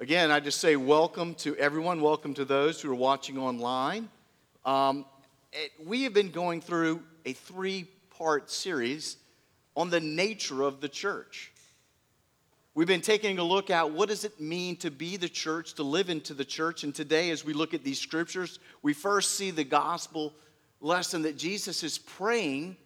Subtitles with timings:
[0.00, 2.00] Again, I just say welcome to everyone.
[2.00, 4.08] Welcome to those who are watching online.
[4.64, 5.04] Um,
[5.52, 9.16] it, we have been going through a three part series
[9.76, 11.50] on the nature of the church.
[12.76, 15.82] We've been taking a look at what does it mean to be the church, to
[15.82, 16.84] live into the church.
[16.84, 20.32] And today, as we look at these scriptures, we first see the gospel
[20.80, 22.76] lesson that Jesus is praying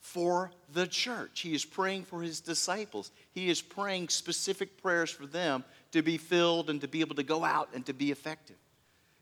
[0.00, 1.40] for the church.
[1.40, 3.10] He is praying for his disciples.
[3.30, 7.22] He is praying specific prayers for them to be filled and to be able to
[7.22, 8.56] go out and to be effective.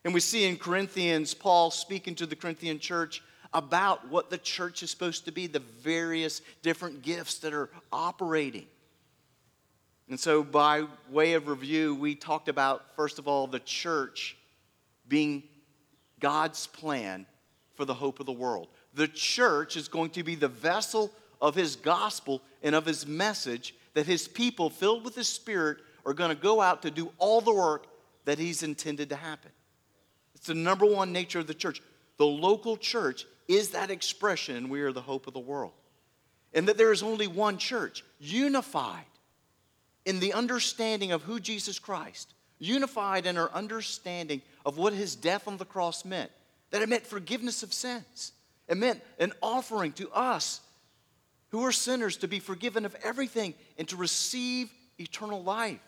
[0.03, 3.21] And we see in Corinthians, Paul speaking to the Corinthian church
[3.53, 8.65] about what the church is supposed to be, the various different gifts that are operating.
[10.09, 14.37] And so, by way of review, we talked about, first of all, the church
[15.07, 15.43] being
[16.19, 17.25] God's plan
[17.75, 18.67] for the hope of the world.
[18.93, 23.73] The church is going to be the vessel of his gospel and of his message
[23.93, 27.41] that his people, filled with the spirit, are going to go out to do all
[27.41, 27.87] the work
[28.25, 29.51] that he's intended to happen.
[30.35, 31.81] It's the number one nature of the church.
[32.17, 35.73] The local church is that expression, we are the hope of the world.
[36.53, 39.05] And that there is only one church, unified
[40.05, 45.47] in the understanding of who Jesus Christ, unified in our understanding of what his death
[45.47, 46.31] on the cross meant,
[46.71, 48.33] that it meant forgiveness of sins.
[48.67, 50.61] It meant an offering to us
[51.49, 55.79] who are sinners to be forgiven of everything and to receive eternal life.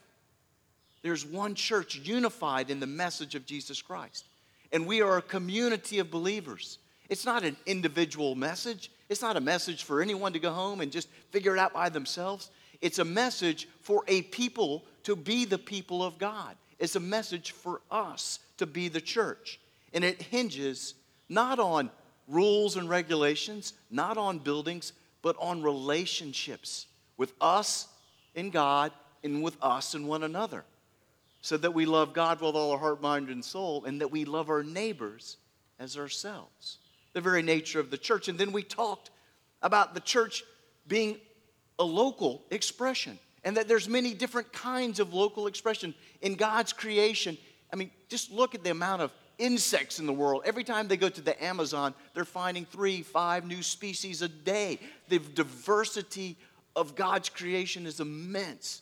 [1.03, 4.25] There's one church unified in the message of Jesus Christ.
[4.71, 6.79] And we are a community of believers.
[7.09, 8.89] It's not an individual message.
[9.09, 11.89] It's not a message for anyone to go home and just figure it out by
[11.89, 12.49] themselves.
[12.81, 16.55] It's a message for a people to be the people of God.
[16.79, 19.59] It's a message for us to be the church.
[19.93, 20.95] And it hinges
[21.27, 21.91] not on
[22.29, 26.87] rules and regulations, not on buildings, but on relationships
[27.17, 27.87] with us
[28.35, 28.93] and God
[29.23, 30.63] and with us and one another
[31.43, 34.23] so that we love God with all our heart, mind, and soul, and that we
[34.23, 35.35] love our neighbors
[35.77, 36.77] as ourselves.
[37.11, 38.29] The very nature of the church.
[38.29, 39.09] And then we talked
[39.61, 40.41] about the church
[40.87, 41.17] being
[41.77, 47.37] a local expression and that there's many different kinds of local expression in God's creation.
[47.73, 50.43] I mean, just look at the amount of insects in the world.
[50.45, 54.79] Every time they go to the Amazon, they're finding three, five new species a day.
[55.09, 56.37] The diversity
[56.73, 58.81] of God's creation is immense.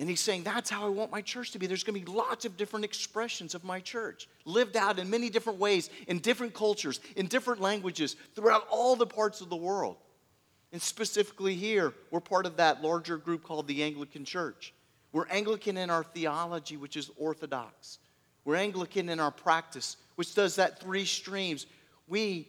[0.00, 1.66] And he's saying, That's how I want my church to be.
[1.66, 5.28] There's going to be lots of different expressions of my church, lived out in many
[5.28, 9.96] different ways, in different cultures, in different languages, throughout all the parts of the world.
[10.72, 14.72] And specifically here, we're part of that larger group called the Anglican Church.
[15.12, 17.98] We're Anglican in our theology, which is orthodox.
[18.46, 21.66] We're Anglican in our practice, which does that three streams.
[22.08, 22.48] We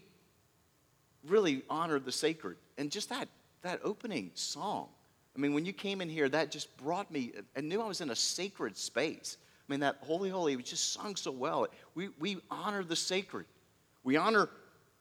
[1.28, 2.56] really honor the sacred.
[2.78, 3.28] And just that,
[3.62, 4.88] that opening song
[5.36, 8.02] I mean, when you came in here, that just brought me, I knew I was
[8.02, 9.38] in a sacred space.
[9.68, 11.68] I mean, that Holy Holy, was just sung so well.
[11.96, 13.46] We, we honor the sacred,
[14.04, 14.50] we honor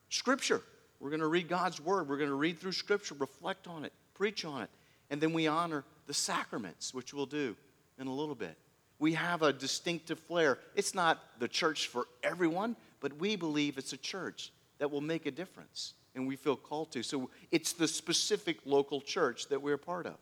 [0.08, 0.62] Scripture.
[1.00, 3.92] We're going to read God's Word, we're going to read through Scripture, reflect on it,
[4.14, 4.70] preach on it.
[5.08, 7.56] And then we honor the sacraments, which we'll do
[7.98, 8.56] in a little bit.
[8.98, 10.58] We have a distinctive flair.
[10.76, 15.24] It's not the church for everyone, but we believe it's a church that will make
[15.24, 17.02] a difference and we feel called to.
[17.02, 20.16] So it's the specific local church that we're part of.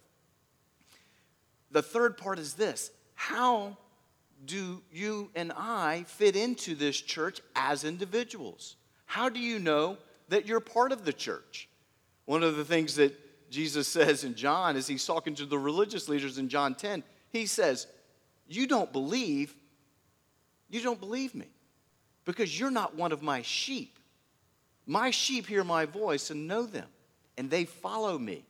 [1.71, 3.77] The third part is this how
[4.45, 8.77] do you and I fit into this church as individuals?
[9.07, 11.69] How do you know that you're part of the church?
[12.27, 13.17] One of the things that
[13.51, 17.47] Jesus says in John as he's talking to the religious leaders in John 10, he
[17.47, 17.87] says,
[18.47, 19.55] You don't believe,
[20.69, 21.47] you don't believe me
[22.25, 23.98] because you're not one of my sheep.
[24.89, 26.89] My sheep hear my voice and know them,
[27.37, 28.47] and they follow me.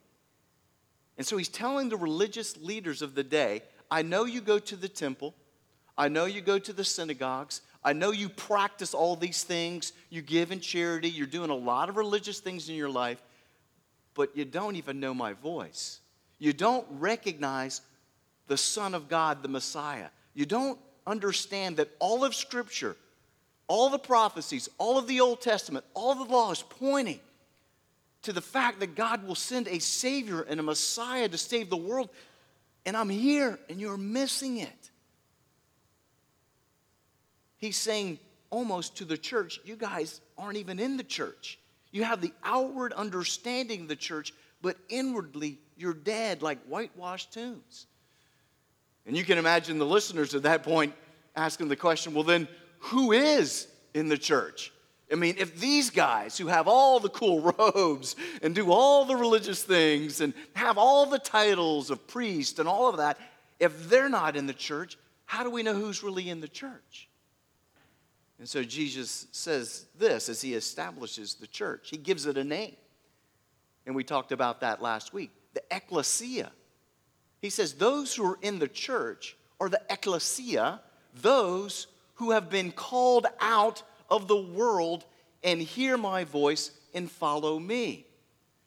[1.17, 3.61] And so he's telling the religious leaders of the day
[3.91, 5.35] I know you go to the temple,
[5.97, 10.21] I know you go to the synagogues, I know you practice all these things, you
[10.21, 13.21] give in charity, you're doing a lot of religious things in your life,
[14.13, 15.99] but you don't even know my voice.
[16.37, 17.81] You don't recognize
[18.47, 20.07] the Son of God, the Messiah.
[20.33, 22.95] You don't understand that all of Scripture
[23.69, 27.19] all the prophecies, all of the Old Testament, all the laws pointing
[28.23, 31.77] to the fact that God will send a Savior and a Messiah to save the
[31.77, 32.09] world.
[32.85, 34.89] And I'm here and you're missing it.
[37.57, 38.17] He's saying
[38.49, 41.59] almost to the church, you guys aren't even in the church.
[41.91, 44.33] You have the outward understanding of the church,
[44.63, 47.85] but inwardly you're dead like whitewashed tombs.
[49.05, 50.93] And you can imagine the listeners at that point
[51.35, 52.47] asking the question well, then
[52.79, 54.71] who is in the church.
[55.11, 59.15] I mean, if these guys who have all the cool robes and do all the
[59.15, 63.17] religious things and have all the titles of priest and all of that,
[63.59, 67.09] If they're not in the church, how do we know who's really in the church?
[68.39, 71.89] And so Jesus says this as he establishes the church.
[71.89, 72.77] He gives it a name.
[73.85, 76.51] And we talked about that last week the ecclesia.
[77.41, 80.79] He says, Those who are in the church are the ecclesia,
[81.21, 81.87] those
[82.19, 85.05] who have been called out of the world
[85.43, 88.05] and hear my voice and follow me.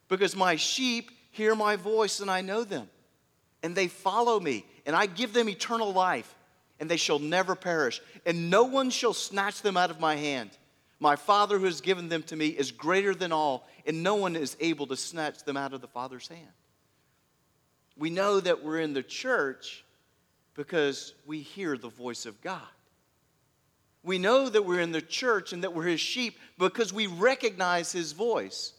[0.09, 2.89] Because my sheep hear my voice and I know them,
[3.63, 6.35] and they follow me, and I give them eternal life
[6.81, 10.51] and they shall never perish, and no one shall snatch them out of my hand.
[10.99, 14.35] My Father who has given them to me is greater than all, and no one
[14.35, 16.51] is able to snatch them out of the Father's hand.
[17.97, 19.85] We know that we're in the church
[20.55, 22.63] because we hear the voice of God.
[24.03, 27.93] We know that we're in the church and that we're his sheep because we recognize
[27.93, 28.73] his voice.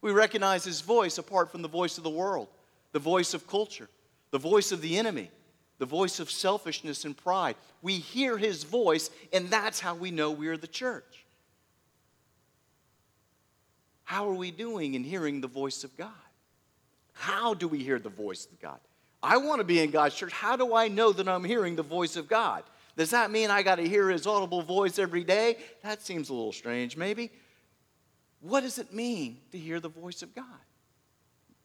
[0.00, 2.48] We recognize his voice apart from the voice of the world,
[2.92, 3.88] the voice of culture,
[4.30, 5.30] the voice of the enemy
[5.82, 7.56] the voice of selfishness and pride.
[7.82, 11.24] We hear his voice, and that's how we know we're the church.
[14.04, 16.10] How are we doing in hearing the voice of God?
[17.14, 18.78] How do we hear the voice of God?
[19.24, 20.30] I want to be in God's church.
[20.30, 22.62] How do I know that I'm hearing the voice of God?
[22.96, 25.56] Does that mean I got to hear his audible voice every day?
[25.82, 27.30] That seems a little strange, maybe.
[28.40, 30.44] What does it mean to hear the voice of God?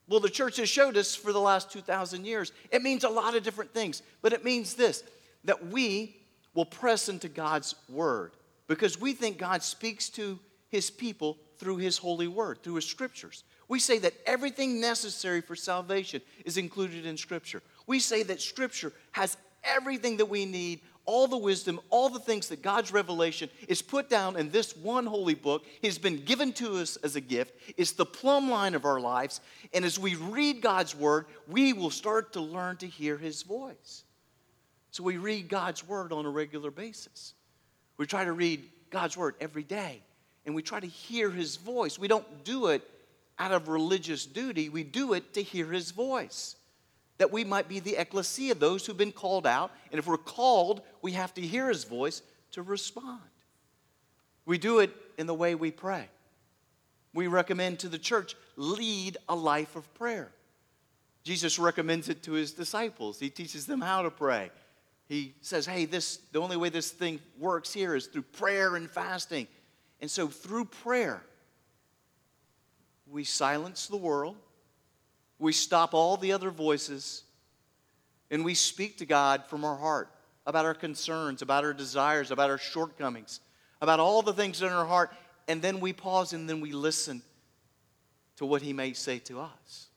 [0.08, 2.52] Well, the church has showed us for the last 2,000 years.
[2.72, 5.04] It means a lot of different things, but it means this
[5.44, 6.18] that we
[6.54, 8.32] will press into God's word
[8.68, 10.40] because we think God speaks to
[10.70, 13.44] his people through his holy word, through his scriptures.
[13.68, 17.62] We say that everything necessary for salvation is included in scripture.
[17.86, 22.50] We say that scripture has everything that we need all the wisdom, all the things
[22.50, 25.66] that God's revelation is put down in this one holy book.
[25.82, 27.54] Has been given to us as a gift.
[27.78, 29.42] It's the plumb line of our lives.
[29.74, 34.04] And as we read God's word, we will start to learn to hear his voice.
[34.92, 37.34] So we read God's word on a regular basis.
[37.98, 40.02] We try to read God's word every day,
[40.46, 41.98] and we try to hear his voice.
[41.98, 42.88] We don't do it
[43.40, 46.56] out of religious duty, we do it to hear his voice
[47.18, 49.72] that we might be the ecclesia, those who've been called out.
[49.92, 52.22] And if we're called, we have to hear his voice
[52.52, 53.22] to respond.
[54.46, 56.10] We do it in the way we pray.
[57.14, 60.32] We recommend to the church lead a life of prayer.
[61.24, 63.20] Jesus recommends it to his disciples.
[63.20, 64.52] He teaches them how to pray.
[65.08, 68.90] He says, "Hey, this the only way this thing works here is through prayer and
[68.90, 69.48] fasting."
[70.00, 71.26] And so through prayer,
[73.08, 74.38] we silence the world
[75.40, 77.24] we stop all the other voices
[78.30, 80.10] and we speak to God from our heart
[80.46, 83.42] about our concerns, about our desires, about our shortcomings,
[83.82, 85.12] about all the things in our heart,
[85.48, 87.22] and then we pause and then we listen
[88.38, 89.88] to what He may say to us.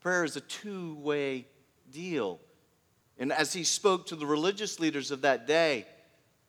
[0.00, 1.46] Prayer is a two way
[1.90, 2.40] deal.
[3.18, 5.86] And as He spoke to the religious leaders of that day,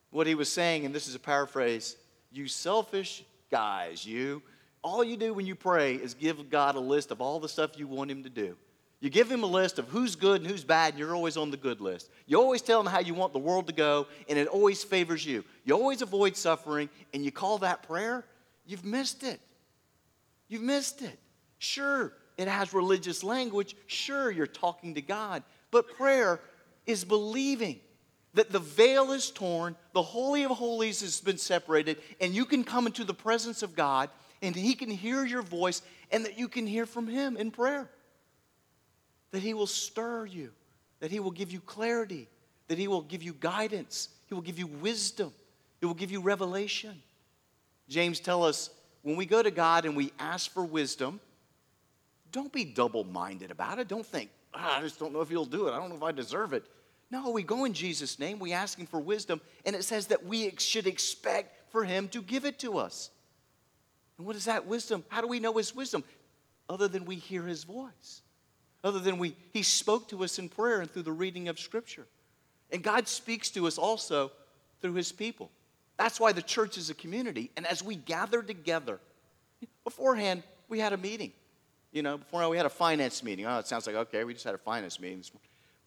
[0.10, 1.96] what He was saying, and this is a paraphrase
[2.32, 4.42] you selfish guys, you
[4.86, 7.72] all you do when you pray is give God a list of all the stuff
[7.76, 8.56] you want Him to do.
[9.00, 11.50] You give Him a list of who's good and who's bad, and you're always on
[11.50, 12.12] the good list.
[12.28, 15.26] You always tell Him how you want the world to go, and it always favors
[15.26, 15.44] you.
[15.64, 18.26] You always avoid suffering, and you call that prayer?
[18.68, 19.42] You've missed it.
[20.48, 21.18] You've missed it.
[21.58, 23.76] Sure, it has religious language.
[23.88, 25.42] Sure, you're talking to God.
[25.72, 26.40] But prayer
[26.86, 27.80] is believing
[28.36, 32.64] that the veil is torn, the Holy of Holies has been separated, and you can
[32.64, 34.12] come into the presence of God
[34.46, 37.90] and He can hear your voice and that you can hear from Him in prayer.
[39.32, 40.52] That He will stir you,
[41.00, 42.28] that He will give you clarity,
[42.68, 45.34] that He will give you guidance, He will give you wisdom,
[45.80, 47.02] He will give you revelation.
[47.88, 48.70] James tells us
[49.04, 51.20] when we go to God and we ask for wisdom,
[52.32, 53.88] don't be double minded about it.
[53.88, 55.72] Don't think, ah, I just don't know if He'll do it.
[55.72, 56.66] I don't know if I deserve it.
[57.12, 60.26] No, we go in Jesus' name, we ask Him for wisdom, and it says that
[60.26, 63.12] we should expect for Him to give it to us.
[64.18, 65.04] And what is that wisdom?
[65.10, 66.04] How do we know his wisdom?
[66.70, 68.22] Other than we hear his voice.
[68.84, 72.06] Other than we he spoke to us in prayer and through the reading of scripture.
[72.72, 74.32] And God speaks to us also
[74.82, 75.52] through his people.
[75.98, 77.52] That's why the church is a community.
[77.56, 79.00] And as we gather together,
[79.84, 81.32] beforehand, we had a meeting.
[81.92, 83.46] You know, before we had a finance meeting.
[83.46, 85.24] Oh, it sounds like, okay, we just had a finance meeting.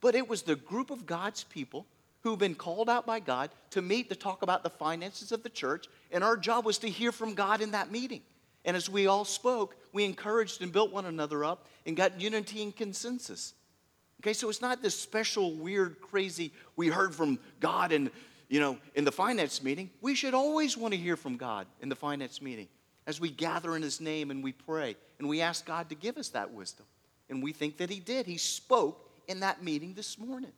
[0.01, 1.87] But it was the group of God's people
[2.23, 5.49] who've been called out by God to meet to talk about the finances of the
[5.49, 5.87] church.
[6.11, 8.23] And our job was to hear from God in that meeting.
[8.65, 12.63] And as we all spoke, we encouraged and built one another up and got unity
[12.63, 13.55] and consensus.
[14.21, 18.11] Okay, so it's not this special, weird, crazy, we heard from God in,
[18.49, 19.91] you know, in the finance meeting.
[20.01, 22.69] We should always want to hear from God in the finance meeting
[23.07, 26.19] as we gather in His name and we pray and we ask God to give
[26.19, 26.87] us that wisdom.
[27.31, 28.27] And we think that He did.
[28.27, 30.53] He spoke in that meeting this morning.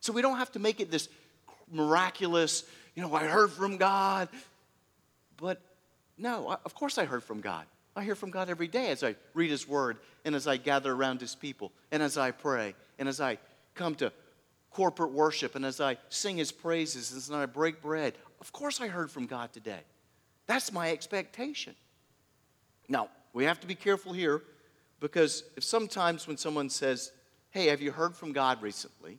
[0.00, 1.08] So we don't have to make it this
[1.70, 2.64] miraculous,
[2.94, 4.28] you know, I heard from God.
[5.36, 5.60] But
[6.16, 7.64] no, of course I heard from God.
[7.96, 10.92] I hear from God every day as I read His Word and as I gather
[10.92, 13.38] around His people and as I pray and as I
[13.74, 14.12] come to
[14.70, 18.14] corporate worship and as I sing His praises and as I break bread.
[18.40, 19.80] Of course I heard from God today.
[20.46, 21.74] That's my expectation.
[22.88, 24.42] Now, we have to be careful here
[25.00, 27.12] because if sometimes when someone says,
[27.50, 29.18] Hey, have you heard from God recently?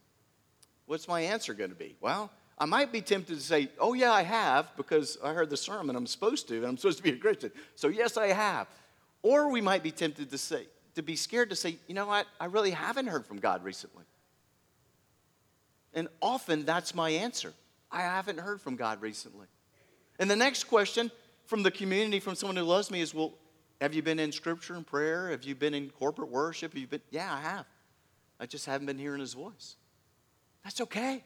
[0.89, 1.95] What's my answer going to be?
[2.01, 5.55] Well, I might be tempted to say, Oh, yeah, I have, because I heard the
[5.55, 5.95] sermon.
[5.95, 7.51] I'm supposed to, and I'm supposed to be a Christian.
[7.75, 8.65] So, yes, I have.
[9.21, 10.65] Or we might be tempted to say,
[10.95, 12.25] to be scared to say, You know what?
[12.39, 14.03] I really haven't heard from God recently.
[15.93, 17.53] And often that's my answer.
[17.91, 19.45] I haven't heard from God recently.
[20.17, 21.11] And the next question
[21.45, 23.35] from the community, from someone who loves me, is Well,
[23.79, 25.29] have you been in scripture and prayer?
[25.29, 26.73] Have you been in corporate worship?
[26.73, 27.01] Have you been?
[27.11, 27.67] Yeah, I have.
[28.39, 29.75] I just haven't been hearing his voice.
[30.63, 31.23] That's okay.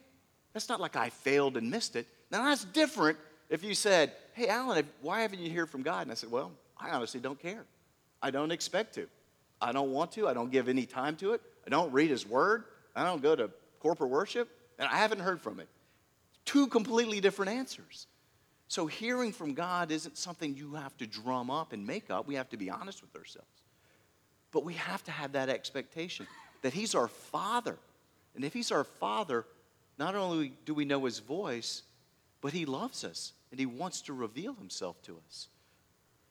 [0.52, 2.06] That's not like I failed and missed it.
[2.30, 3.18] Now, that's different
[3.50, 6.02] if you said, Hey, Alan, why haven't you heard from God?
[6.02, 7.64] And I said, Well, I honestly don't care.
[8.22, 9.06] I don't expect to.
[9.60, 10.26] I don't want to.
[10.28, 11.40] I don't give any time to it.
[11.66, 12.64] I don't read his word.
[12.96, 13.50] I don't go to
[13.80, 14.48] corporate worship.
[14.78, 15.68] And I haven't heard from it.
[16.44, 18.06] Two completely different answers.
[18.68, 22.26] So, hearing from God isn't something you have to drum up and make up.
[22.26, 23.48] We have to be honest with ourselves.
[24.50, 26.26] But we have to have that expectation
[26.62, 27.76] that He's our Father.
[28.34, 29.44] And if He's our Father,
[29.98, 31.82] not only do we know His voice,
[32.40, 35.48] but He loves us and He wants to reveal Himself to us.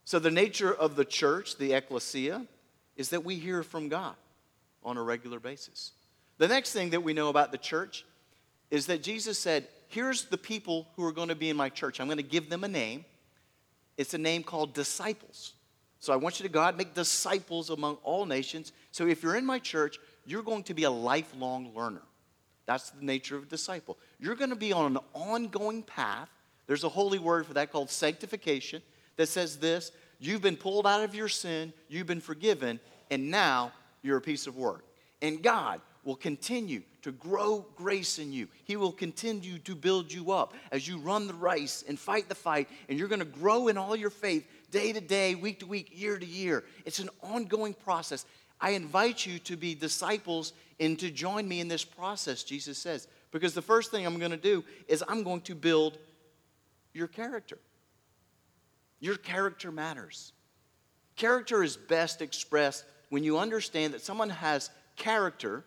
[0.06, 2.46] So, the nature of the church, the ecclesia,
[2.96, 4.16] is that we hear from God
[4.84, 5.92] on a regular basis.
[6.38, 8.06] The next thing that we know about the church
[8.70, 12.00] is that Jesus said, Here's the people who are going to be in my church.
[12.00, 13.06] I'm going to give them a name.
[13.96, 15.54] It's a name called disciples.
[16.00, 18.74] So I want you to go and make disciples among all nations.
[18.92, 22.02] So if you're in my church, you're going to be a lifelong learner.
[22.66, 23.98] That's the nature of a disciple.
[24.20, 26.30] You're going to be on an ongoing path.
[26.66, 28.82] There's a holy word for that called sanctification
[29.18, 32.80] that says this You've been pulled out of your sin, you've been forgiven,
[33.12, 34.86] and now you're a piece of work.
[35.22, 38.48] And God will continue to grow grace in you.
[38.66, 42.36] He will continue to build you up as you run the race and fight the
[42.36, 45.68] fight, and you're going to grow in all your faith day to day, week to
[45.68, 46.64] week, year to year.
[46.84, 48.26] It's an ongoing process.
[48.64, 53.10] I invite you to be disciples and to join me in this process, Jesus says.
[53.30, 55.98] Because the first thing I'm going to do is I'm going to build
[56.94, 57.58] your character.
[59.02, 60.32] Your character matters.
[61.18, 65.66] Character is best expressed when you understand that someone has character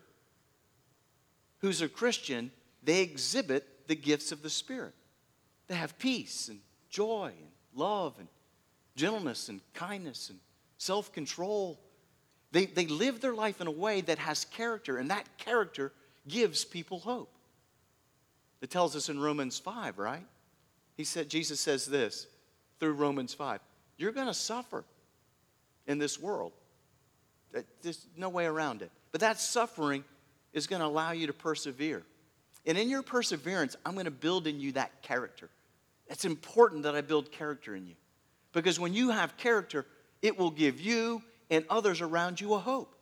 [1.59, 2.51] who's a Christian,
[2.83, 4.95] they exhibit the gifts of the Spirit.
[5.69, 8.29] They have peace and joy and love and
[8.95, 10.39] gentleness and kindness and
[10.79, 11.79] self control.
[12.53, 15.93] They, they live their life in a way that has character, and that character
[16.29, 17.31] gives people hope.
[18.61, 20.25] It tells us in Romans 5, right?
[20.97, 22.27] He said, Jesus says this
[22.81, 23.61] through Romans 5
[23.97, 24.85] You're going to suffer
[25.87, 26.53] in this world.
[27.83, 28.91] There's no way around it.
[29.13, 30.05] But that suffering
[30.53, 32.03] is going to allow you to persevere.
[32.67, 35.49] And in your perseverance, I'm going to build in you that character.
[36.09, 37.95] It's important that I build character in you.
[38.53, 39.87] Because when you have character,
[40.23, 42.95] it will give you and others around you a hope.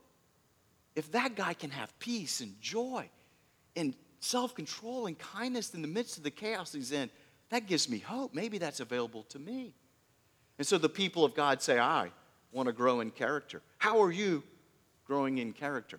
[0.95, 3.09] If that guy can have peace and joy
[3.77, 7.11] and self control and kindness in the midst of the chaos he's in,
[7.51, 8.35] that gives me hope.
[8.35, 9.75] Maybe that's available to me.
[10.59, 12.11] And so the people of God say, I
[12.53, 13.61] want to grow in character.
[13.79, 14.43] How are you
[15.07, 15.99] growing in character?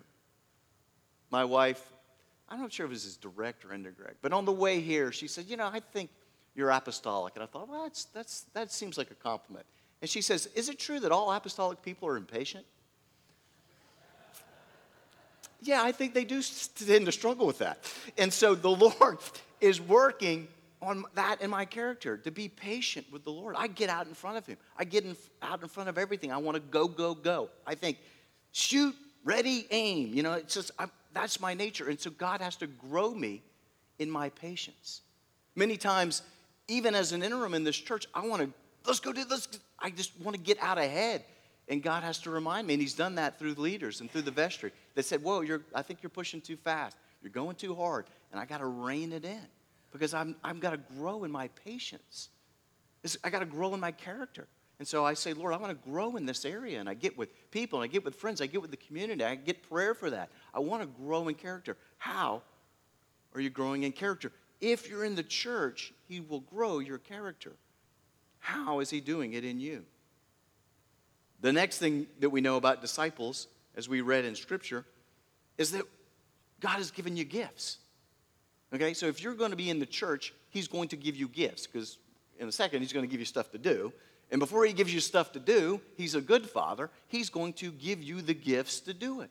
[1.30, 1.92] my wife,
[2.48, 5.12] I'm not sure if it was his direct or indirect, but on the way here,
[5.12, 6.10] she said, You know, I think
[6.54, 7.34] you're apostolic.
[7.34, 9.66] And I thought, Well, that's, that's, that seems like a compliment.
[10.06, 12.64] And she says, Is it true that all apostolic people are impatient?
[15.66, 16.40] yeah, I think they do
[16.76, 17.78] tend to struggle with that.
[18.16, 18.70] And so the
[19.00, 19.18] Lord
[19.60, 20.46] is working
[20.80, 23.56] on that in my character to be patient with the Lord.
[23.58, 26.30] I get out in front of Him, I get in, out in front of everything.
[26.30, 27.48] I want to go, go, go.
[27.66, 27.98] I think,
[28.52, 28.94] shoot,
[29.24, 30.14] ready, aim.
[30.14, 31.88] You know, it's just, I'm, that's my nature.
[31.88, 33.42] And so God has to grow me
[33.98, 35.00] in my patience.
[35.56, 36.22] Many times,
[36.68, 38.52] even as an interim in this church, I want to,
[38.86, 39.48] let's go do this.
[39.78, 41.24] I just want to get out ahead.
[41.68, 44.30] And God has to remind me, and He's done that through leaders and through the
[44.30, 44.72] vestry.
[44.94, 46.96] They said, Whoa, you're, I think you're pushing too fast.
[47.22, 48.06] You're going too hard.
[48.30, 49.46] And I got to rein it in
[49.90, 52.28] because I'm, I've got to grow in my patience.
[53.24, 54.46] I got to grow in my character.
[54.78, 56.80] And so I say, Lord, I want to grow in this area.
[56.80, 59.24] And I get with people, and I get with friends, I get with the community,
[59.24, 60.30] I get prayer for that.
[60.54, 61.76] I want to grow in character.
[61.98, 62.42] How
[63.34, 64.32] are you growing in character?
[64.60, 67.52] If you're in the church, He will grow your character.
[68.38, 69.84] How is He doing it in you?
[71.40, 74.84] The next thing that we know about disciples, as we read in Scripture,
[75.58, 75.82] is that
[76.60, 77.78] God has given you gifts.
[78.74, 81.28] Okay, so if you're going to be in the church, he's going to give you
[81.28, 81.98] gifts because
[82.38, 83.92] in a second he's going to give you stuff to do.
[84.30, 86.90] And before he gives you stuff to do, he's a good father.
[87.06, 89.30] He's going to give you the gifts to do it.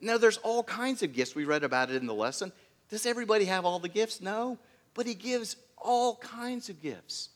[0.00, 1.34] Now, there's all kinds of gifts.
[1.34, 2.50] We read about it in the lesson.
[2.88, 4.20] Does everybody have all the gifts?
[4.20, 4.58] No.
[4.94, 7.28] But he gives all kinds of gifts.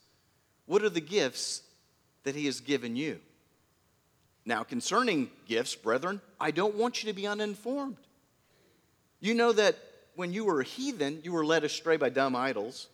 [0.66, 1.62] What are the gifts
[2.24, 3.20] that he has given you?
[4.44, 7.96] Now, concerning gifts, brethren, I don't want you to be uninformed.
[9.20, 9.76] You know that
[10.14, 12.88] when you were a heathen, you were led astray by dumb idols.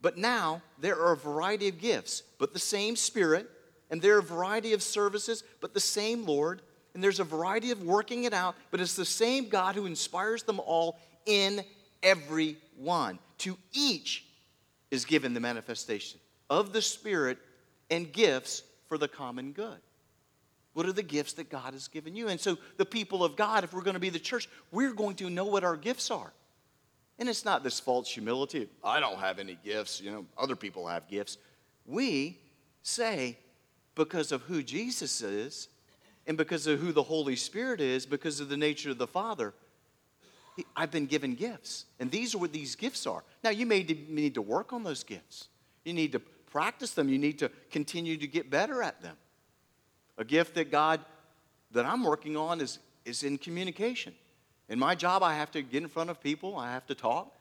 [0.00, 3.48] But now there are a variety of gifts, but the same Spirit,
[3.90, 6.62] and there are a variety of services, but the same Lord,
[6.94, 10.42] and there's a variety of working it out, but it's the same God who inspires
[10.44, 11.64] them all in
[12.02, 13.18] every one.
[13.38, 14.24] To each
[14.90, 16.20] is given the manifestation
[16.50, 17.38] of the Spirit
[17.90, 19.78] and gifts for the common good.
[20.74, 22.28] What are the gifts that God has given you?
[22.28, 25.16] And so, the people of God, if we're going to be the church, we're going
[25.16, 26.32] to know what our gifts are.
[27.18, 28.68] And it's not this false humility.
[28.84, 30.00] I don't have any gifts.
[30.00, 31.36] You know, other people have gifts.
[31.84, 32.38] We
[32.82, 33.38] say,
[33.96, 35.68] because of who Jesus is,
[36.28, 39.54] and because of who the Holy Spirit is, because of the nature of the Father,
[40.76, 41.86] I've been given gifts.
[41.98, 43.24] And these are what these gifts are.
[43.42, 45.48] Now, you may need to work on those gifts.
[45.84, 47.08] You need to practice them.
[47.08, 49.16] You need to continue to get better at them.
[50.16, 51.00] A gift that God,
[51.72, 54.14] that I'm working on is, is in communication.
[54.68, 57.34] In my job, I have to get in front of people, I have to talk.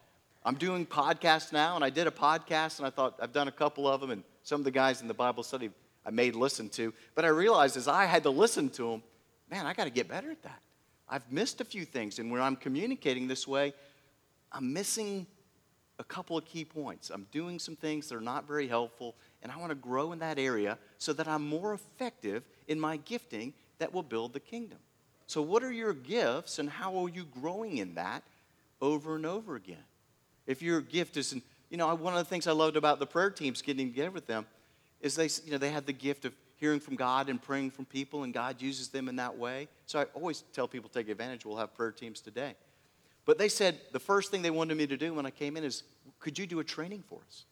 [0.45, 3.51] I'm doing podcasts now, and I did a podcast, and I thought I've done a
[3.51, 5.69] couple of them, and some of the guys in the Bible study
[6.05, 6.93] I made listen to.
[7.15, 9.03] But I realized as I had to listen to them,
[9.51, 10.61] man, I got to get better at that.
[11.09, 13.73] I've missed a few things, and when I'm communicating this way,
[14.51, 15.27] I'm missing
[15.99, 17.09] a couple of key points.
[17.09, 20.19] I'm doing some things that are not very helpful, and I want to grow in
[20.19, 24.79] that area so that I'm more effective in my gifting that will build the kingdom.
[25.25, 28.23] So, what are your gifts, and how are you growing in that
[28.81, 29.83] over and over again?
[30.45, 33.29] If your gift isn't, you know, one of the things I loved about the prayer
[33.29, 34.45] teams getting together with them
[35.01, 37.85] is they, you know, they had the gift of hearing from God and praying from
[37.85, 39.67] people, and God uses them in that way.
[39.85, 41.45] So I always tell people take advantage.
[41.45, 42.55] We'll have prayer teams today.
[43.27, 45.65] But they said the first thing they wanted me to do when I came in
[45.65, 45.83] is,
[46.17, 47.43] could you do a training for us?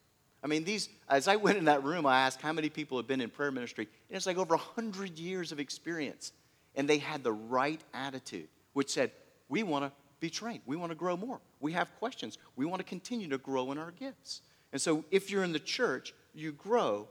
[0.41, 3.07] I mean, these, as I went in that room, I asked how many people have
[3.07, 6.31] been in prayer ministry, and it's like over 100 years of experience.
[6.75, 9.11] And they had the right attitude, which said,
[9.49, 10.61] we want to be trained.
[10.65, 11.41] We want to grow more.
[11.59, 12.37] We have questions.
[12.55, 14.41] We want to continue to grow in our gifts.
[14.71, 17.07] And so, if you're in the church, you grow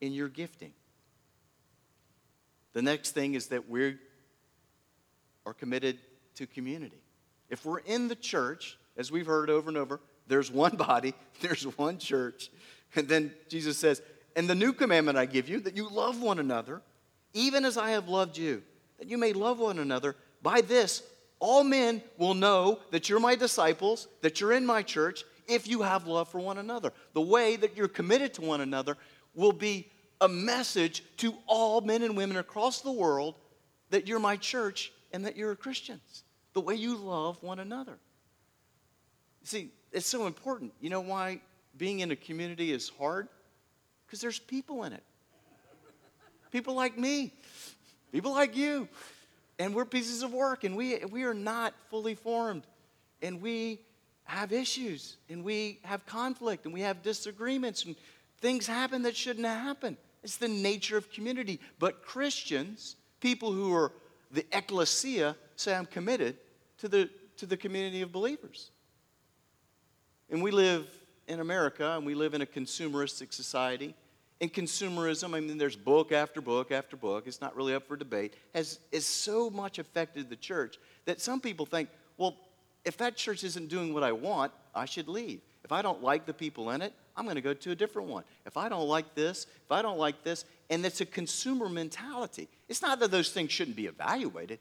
[0.00, 0.72] in your gifting.
[2.72, 3.96] The next thing is that we
[5.46, 5.98] are committed
[6.36, 7.00] to community.
[7.50, 11.64] If we're in the church, as we've heard over and over, there's one body, there's
[11.78, 12.50] one church.
[12.94, 14.02] And then Jesus says,
[14.36, 16.82] And the new commandment I give you, that you love one another,
[17.34, 18.62] even as I have loved you,
[18.98, 20.16] that you may love one another.
[20.42, 21.02] By this,
[21.40, 25.82] all men will know that you're my disciples, that you're in my church, if you
[25.82, 26.92] have love for one another.
[27.14, 28.96] The way that you're committed to one another
[29.34, 29.88] will be
[30.20, 33.36] a message to all men and women across the world
[33.90, 36.24] that you're my church and that you're Christians.
[36.58, 37.96] The way you love one another.
[39.44, 40.72] See, it's so important.
[40.80, 41.40] You know why
[41.76, 43.28] being in a community is hard?
[44.04, 45.04] Because there's people in it.
[46.50, 47.32] People like me,
[48.10, 48.88] people like you.
[49.60, 52.64] And we're pieces of work, and we, we are not fully formed.
[53.22, 53.78] And we
[54.24, 57.94] have issues, and we have conflict, and we have disagreements, and
[58.40, 59.96] things happen that shouldn't happen.
[60.24, 61.60] It's the nature of community.
[61.78, 63.92] But Christians, people who are
[64.32, 66.36] the ecclesia, say, I'm committed
[66.78, 68.70] to the, to the community of believers.
[70.30, 70.86] And we live
[71.26, 73.94] in America and we live in a consumeristic society.
[74.40, 77.96] And consumerism, I mean, there's book after book after book, it's not really up for
[77.96, 82.36] debate, has, has so much affected the church that some people think, well,
[82.84, 85.40] if that church isn't doing what I want, I should leave.
[85.64, 88.08] If I don't like the people in it, I'm going to go to a different
[88.08, 88.22] one.
[88.46, 92.48] If I don't like this, if I don't like this, and it's a consumer mentality.
[92.68, 94.60] It's not that those things shouldn't be evaluated,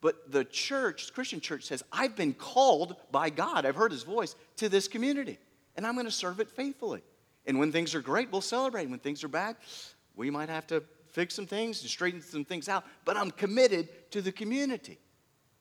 [0.00, 4.34] but the church, Christian church says, I've been called by God, I've heard his voice,
[4.56, 5.38] to this community,
[5.76, 7.02] and I'm going to serve it faithfully.
[7.46, 8.88] And when things are great, we'll celebrate.
[8.88, 9.56] When things are bad,
[10.14, 14.10] we might have to fix some things and straighten some things out, but I'm committed
[14.12, 14.98] to the community.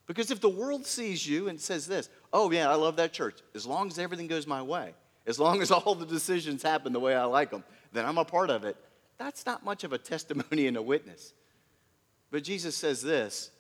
[0.05, 3.39] Because if the world sees you and says this, oh, yeah, I love that church,
[3.53, 4.93] as long as everything goes my way,
[5.27, 8.25] as long as all the decisions happen the way I like them, then I'm a
[8.25, 8.77] part of it.
[9.17, 11.33] That's not much of a testimony and a witness.
[12.31, 13.51] But Jesus says this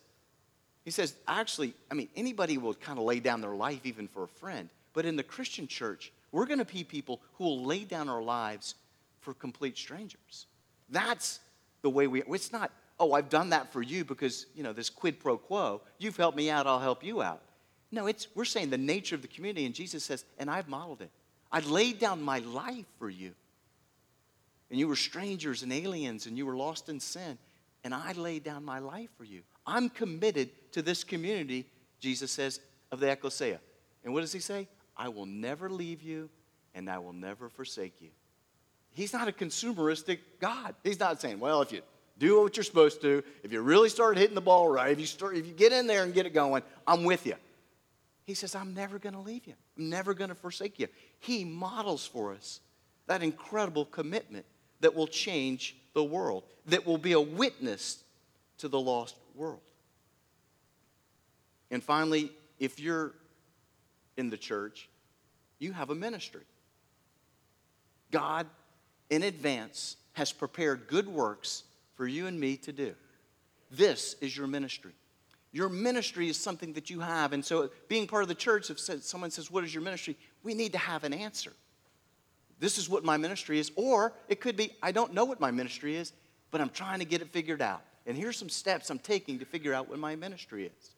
[0.85, 4.23] he says, actually, I mean, anybody will kind of lay down their life even for
[4.23, 4.69] a friend.
[4.93, 8.21] But in the Christian church, we're going to be people who will lay down our
[8.21, 8.75] lives
[9.21, 10.47] for complete strangers.
[10.89, 11.39] That's
[11.81, 14.89] the way we, it's not, oh, I've done that for you because, you know, this
[14.89, 15.81] quid pro quo.
[15.97, 17.41] You've helped me out, I'll help you out.
[17.91, 21.01] No, it's, we're saying the nature of the community, and Jesus says, and I've modeled
[21.01, 21.09] it.
[21.51, 23.33] I laid down my life for you.
[24.69, 27.37] And you were strangers and aliens, and you were lost in sin,
[27.83, 29.41] and I laid down my life for you.
[29.65, 31.65] I'm committed to this community,
[31.99, 32.59] Jesus says,
[32.91, 33.59] of the ecclesia.
[34.03, 34.67] And what does he say?
[34.95, 36.29] I will never leave you,
[36.73, 38.09] and I will never forsake you.
[38.91, 40.75] He's not a consumeristic God.
[40.83, 41.81] He's not saying, well, if you
[42.17, 45.05] do what you're supposed to, if you really start hitting the ball right, if you,
[45.05, 47.35] start, if you get in there and get it going, I'm with you.
[48.25, 49.53] He says, I'm never going to leave you.
[49.77, 50.87] I'm never going to forsake you.
[51.19, 52.59] He models for us
[53.07, 54.45] that incredible commitment
[54.81, 58.03] that will change the world, that will be a witness
[58.59, 59.61] to the lost world.
[61.71, 63.13] And finally, if you're
[64.17, 64.89] in the church,
[65.59, 66.43] you have a ministry.
[68.11, 68.47] God,
[69.09, 71.63] in advance, has prepared good works
[71.95, 72.95] for you and me to do.
[73.71, 74.91] This is your ministry.
[75.51, 77.33] Your ministry is something that you have.
[77.33, 80.15] And so, being part of the church, if someone says, What is your ministry?
[80.43, 81.53] we need to have an answer.
[82.59, 83.71] This is what my ministry is.
[83.75, 86.13] Or it could be, I don't know what my ministry is,
[86.51, 87.81] but I'm trying to get it figured out.
[88.05, 90.95] And here's some steps I'm taking to figure out what my ministry is.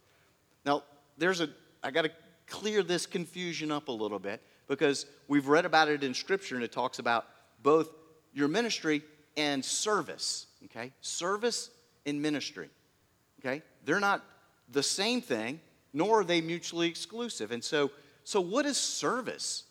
[0.66, 0.84] Now,
[1.18, 1.50] there's a,
[1.84, 2.12] I got to
[2.48, 6.64] clear this confusion up a little bit because we've read about it in Scripture and
[6.64, 7.26] it talks about
[7.64, 7.90] both
[8.34, 9.02] your ministry
[9.38, 10.48] and service.
[10.66, 10.92] Okay?
[11.02, 11.70] Service
[12.06, 12.70] and ministry.
[13.40, 13.62] Okay?
[13.86, 14.24] They're not
[14.72, 15.60] the same thing,
[15.94, 17.52] nor are they mutually exclusive.
[17.52, 17.92] And so,
[18.24, 19.64] so what is service?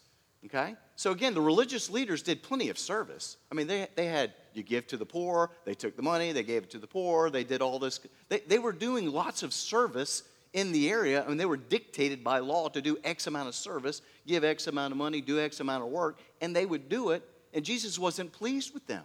[0.47, 0.75] Okay?
[0.97, 3.37] So again, the religious leaders did plenty of service.
[3.51, 6.43] I mean, they, they had you give to the poor, they took the money, they
[6.43, 8.01] gave it to the poor, they did all this.
[8.29, 11.25] They, they were doing lots of service in the area.
[11.25, 14.67] I mean, they were dictated by law to do X amount of service, give X
[14.67, 17.23] amount of money, do X amount of work, and they would do it,
[17.55, 19.05] and Jesus wasn't pleased with them.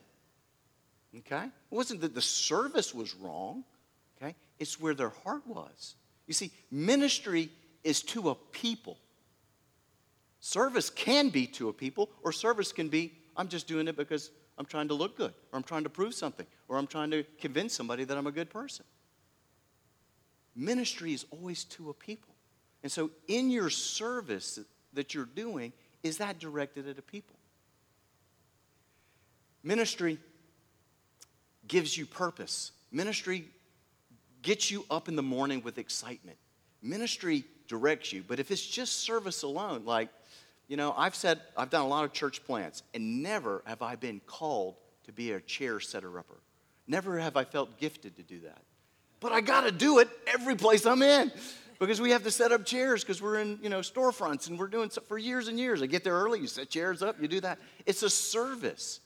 [1.18, 1.46] Okay?
[1.46, 3.64] It wasn't that the service was wrong,
[4.18, 4.36] okay?
[4.60, 5.96] It's where their heart was.
[6.28, 7.50] You see, ministry
[7.84, 8.98] is to a people.
[10.40, 14.32] Service can be to a people, or service can be, I'm just doing it because
[14.58, 17.24] I'm trying to look good, or I'm trying to prove something, or I'm trying to
[17.40, 18.86] convince somebody that I'm a good person.
[20.56, 22.34] Ministry is always to a people.
[22.84, 24.60] And so, in your service
[24.94, 27.36] that you're doing, is that directed at a people?
[29.64, 30.20] Ministry
[31.68, 32.72] gives you purpose.
[32.92, 33.46] Ministry
[34.44, 36.38] gets you up in the morning with excitement.
[36.82, 38.24] Ministry directs you.
[38.26, 40.10] But if it's just service alone, like,
[40.68, 43.96] you know, I've said, I've done a lot of church plants, and never have I
[43.96, 46.38] been called to be a chair setter upper.
[46.88, 48.62] Never have I felt gifted to do that.
[49.26, 51.32] But I got to do it every place I'm in
[51.80, 54.68] because we have to set up chairs because we're in, you know, storefronts and we're
[54.68, 55.82] doing for years and years.
[55.82, 57.58] I get there early, you set chairs up, you do that.
[57.88, 59.00] It's a service.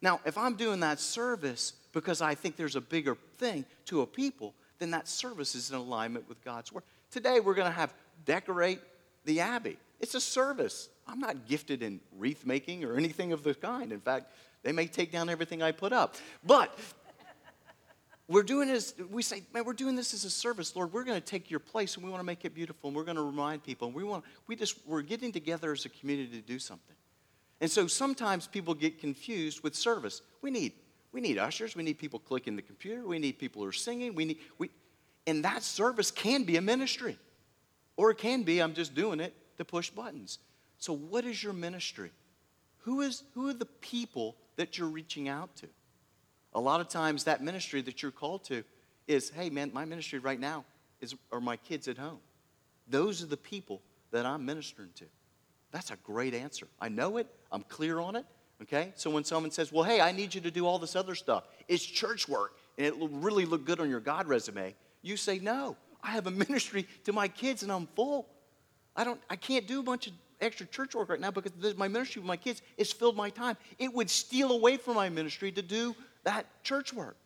[0.00, 4.06] Now, if I'm doing that service because I think there's a bigger thing to a
[4.06, 6.84] people, then that service is in alignment with God's word.
[7.10, 7.92] Today, we're going to have
[8.24, 8.80] decorate
[9.26, 9.76] the Abbey.
[10.00, 10.88] It's a service.
[11.06, 13.92] I'm not gifted in wreath making or anything of the kind.
[13.92, 16.16] In fact, they may take down everything I put up.
[16.44, 16.74] But
[18.30, 20.92] we're doing this, we say, man, we're doing this as a service, Lord.
[20.92, 23.04] We're going to take your place and we want to make it beautiful and we're
[23.04, 23.88] going to remind people.
[23.88, 26.94] And we want, we just, we're getting together as a community to do something.
[27.60, 30.22] And so sometimes people get confused with service.
[30.42, 30.74] We need,
[31.10, 34.14] we need ushers, we need people clicking the computer, we need people who are singing,
[34.14, 34.70] we need, we,
[35.26, 37.18] and that service can be a ministry.
[37.96, 40.38] Or it can be, I'm just doing it to push buttons.
[40.78, 42.12] So, what is your ministry?
[42.84, 45.66] Who, is, who are the people that you're reaching out to?
[46.54, 48.64] A lot of times, that ministry that you're called to
[49.06, 50.64] is hey, man, my ministry right now
[51.00, 52.18] is, are my kids at home.
[52.88, 55.04] Those are the people that I'm ministering to.
[55.70, 56.66] That's a great answer.
[56.80, 58.24] I know it, I'm clear on it.
[58.62, 58.92] Okay?
[58.96, 61.44] So when someone says, well, hey, I need you to do all this other stuff,
[61.68, 65.38] it's church work, and it will really look good on your God resume, you say,
[65.38, 68.26] no, I have a ministry to my kids and I'm full.
[68.96, 71.88] I, don't, I can't do a bunch of extra church work right now because my
[71.88, 73.56] ministry with my kids has filled my time.
[73.78, 77.16] It would steal away from my ministry to do that church work.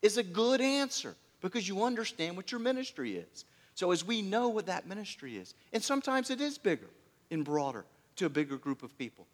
[0.00, 3.44] Is a good answer because you understand what your ministry is.
[3.74, 6.88] So as we know what that ministry is, and sometimes it is bigger
[7.30, 7.84] and broader
[8.16, 9.26] to a bigger group of people.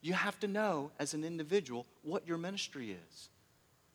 [0.00, 3.28] You have to know as an individual what your ministry is.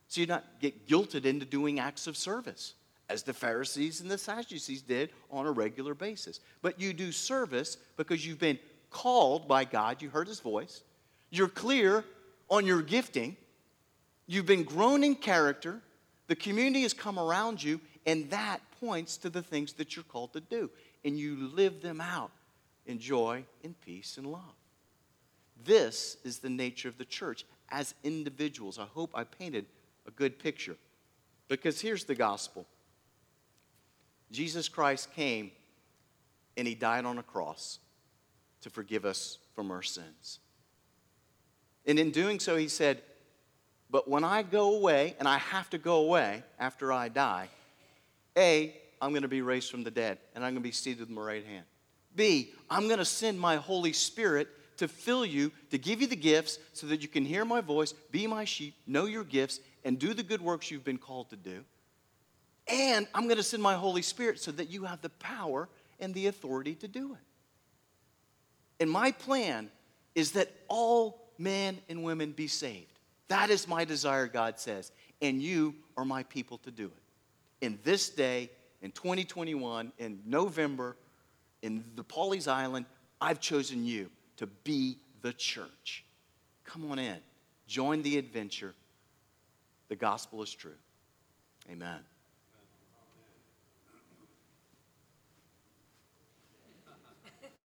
[0.07, 2.73] So you not get guilted into doing acts of service
[3.09, 6.39] as the Pharisees and the Sadducees did on a regular basis.
[6.61, 10.81] But you do service because you've been called by God, you heard his voice,
[11.29, 12.03] you're clear
[12.49, 13.37] on your gifting,
[14.29, 15.81] you've been grown in character,
[16.27, 20.33] the community has come around you, and that points to the things that you're called
[20.33, 20.69] to do.
[21.03, 22.31] And you live them out
[22.85, 24.53] in joy, in peace, and love.
[25.65, 28.77] This is the nature of the church as individuals.
[28.77, 29.65] I hope I painted
[30.07, 30.77] a good picture.
[31.47, 32.67] Because here's the gospel
[34.31, 35.51] Jesus Christ came
[36.55, 37.79] and he died on a cross
[38.61, 40.39] to forgive us from our sins.
[41.85, 43.01] And in doing so, he said,
[43.89, 47.49] But when I go away, and I have to go away after I die,
[48.37, 50.99] A, I'm going to be raised from the dead, and I'm going to be seated
[50.99, 51.65] with my right hand.
[52.15, 54.47] B, I'm going to send my Holy Spirit
[54.77, 57.93] to fill you, to give you the gifts so that you can hear my voice,
[58.11, 61.35] be my sheep, know your gifts, and do the good works you've been called to
[61.35, 61.63] do.
[62.67, 65.67] And I'm going to send my Holy Spirit so that you have the power
[65.99, 67.19] and the authority to do it.
[68.79, 69.69] And my plan
[70.15, 72.98] is that all men and women be saved.
[73.29, 74.91] That is my desire, God says.
[75.21, 77.65] And you are my people to do it.
[77.65, 78.49] In this day,
[78.81, 80.97] in 2021, in November,
[81.61, 82.85] in the Pawleys Island,
[83.21, 86.05] I've chosen you to be the church.
[86.63, 87.17] Come on in.
[87.67, 88.73] Join the adventure.
[89.89, 90.77] The gospel is true.
[91.69, 91.99] Amen.